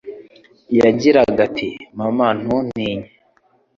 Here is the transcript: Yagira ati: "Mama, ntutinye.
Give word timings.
Yagira 0.77 1.21
ati: 1.45 1.69
"Mama, 1.97 2.27
ntutinye. 2.39 3.07